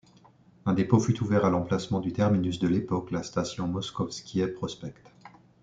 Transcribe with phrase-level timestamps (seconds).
[0.65, 5.05] Un dépôt fut ouvert à l'emplacement du terminus de l'époque, la station Moskovskyï Prospekt.